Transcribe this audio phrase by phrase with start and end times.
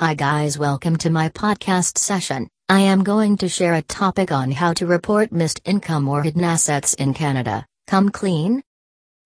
[0.00, 2.48] Hi guys, welcome to my podcast session.
[2.68, 6.44] I am going to share a topic on how to report missed income or hidden
[6.44, 7.66] assets in Canada.
[7.88, 8.62] Come clean?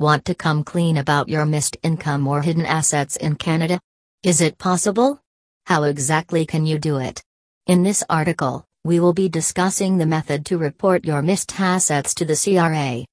[0.00, 3.78] Want to come clean about your missed income or hidden assets in Canada?
[4.24, 5.20] Is it possible?
[5.66, 7.22] How exactly can you do it?
[7.68, 12.24] In this article, we will be discussing the method to report your missed assets to
[12.24, 13.04] the CRA.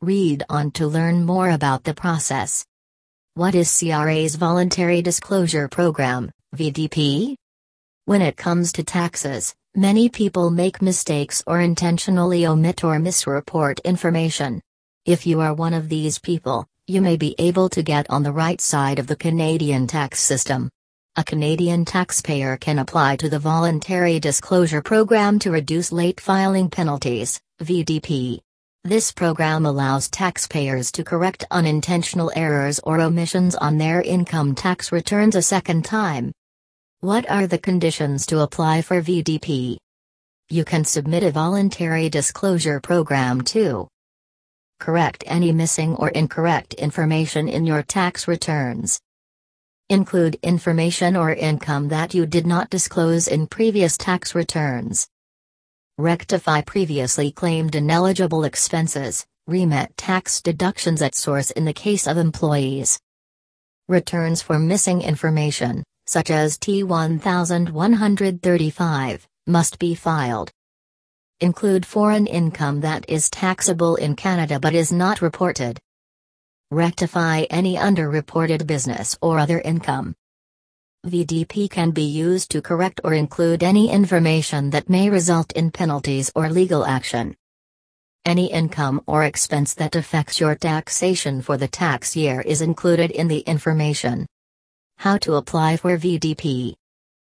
[0.00, 2.64] Read on to learn more about the process.
[3.34, 6.30] What is CRA's Voluntary Disclosure Program?
[6.54, 7.34] VDP?
[8.04, 14.60] When it comes to taxes, many people make mistakes or intentionally omit or misreport information.
[15.06, 18.32] If you are one of these people, you may be able to get on the
[18.32, 20.68] right side of the Canadian tax system.
[21.16, 27.40] A Canadian taxpayer can apply to the Voluntary Disclosure Program to reduce late filing penalties,
[27.62, 28.40] VDP.
[28.84, 35.34] This program allows taxpayers to correct unintentional errors or omissions on their income tax returns
[35.34, 36.32] a second time.
[37.02, 39.76] What are the conditions to apply for VDP?
[40.50, 43.88] You can submit a voluntary disclosure program too.
[44.78, 49.00] Correct any missing or incorrect information in your tax returns.
[49.90, 55.08] Include information or income that you did not disclose in previous tax returns.
[55.98, 63.00] Rectify previously claimed ineligible expenses, remit tax deductions at source in the case of employees.
[63.88, 65.82] Returns for missing information
[66.12, 70.50] such as T1135, must be filed.
[71.40, 75.80] Include foreign income that is taxable in Canada but is not reported.
[76.70, 80.14] Rectify any underreported business or other income.
[81.06, 86.30] VDP can be used to correct or include any information that may result in penalties
[86.34, 87.34] or legal action.
[88.26, 93.28] Any income or expense that affects your taxation for the tax year is included in
[93.28, 94.26] the information.
[95.02, 96.74] How to apply for VDP.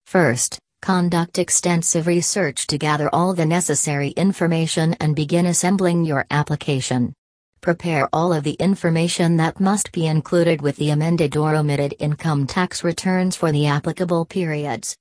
[0.04, 7.14] First, conduct extensive research to gather all the necessary information and begin assembling your application.
[7.62, 12.46] Prepare all of the information that must be included with the amended or omitted income
[12.46, 14.94] tax returns for the applicable periods.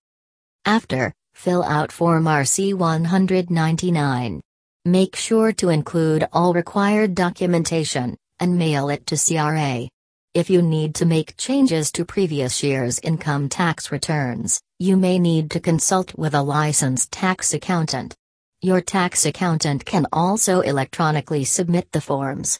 [0.63, 4.39] After, fill out Form RC 199.
[4.85, 9.89] Make sure to include all required documentation, and mail it to CRA.
[10.33, 15.51] If you need to make changes to previous year's income tax returns, you may need
[15.51, 18.15] to consult with a licensed tax accountant.
[18.59, 22.59] Your tax accountant can also electronically submit the forms.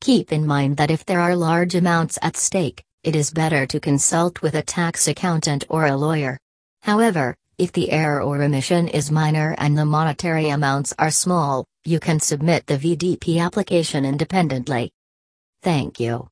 [0.00, 3.78] Keep in mind that if there are large amounts at stake, it is better to
[3.78, 6.36] consult with a tax accountant or a lawyer.
[6.82, 12.00] However, if the error or omission is minor and the monetary amounts are small, you
[12.00, 14.90] can submit the VDP application independently.
[15.62, 16.24] Thank you.